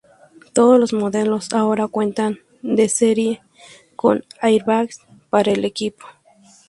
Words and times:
Todos 0.53 0.79
los 0.79 0.93
modelos 0.93 1.53
ahora 1.53 1.87
cuentan 1.87 2.39
de 2.63 2.89
serie 2.89 3.43
con 3.95 4.23
airbags 4.41 5.05
para 5.29 5.51
el 5.51 5.63
equipo. 5.63 6.07